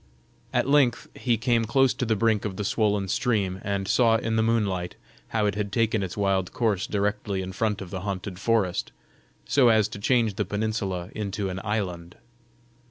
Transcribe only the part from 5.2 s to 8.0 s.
how it had taken its wild course directly in front of